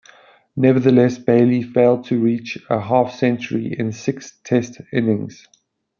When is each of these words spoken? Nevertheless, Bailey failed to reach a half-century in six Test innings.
Nevertheless, 0.55 1.19
Bailey 1.19 1.61
failed 1.61 2.05
to 2.05 2.19
reach 2.19 2.57
a 2.71 2.79
half-century 2.81 3.75
in 3.77 3.91
six 3.91 4.35
Test 4.43 4.81
innings. 4.91 5.47